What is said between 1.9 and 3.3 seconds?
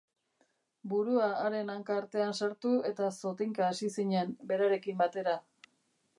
artean sartu eta